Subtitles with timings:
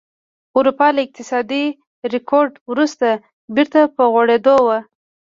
[0.57, 1.63] اروپا له اقتصادي
[2.13, 3.07] رکود وروسته
[3.55, 4.79] بېرته په غوړېدو وه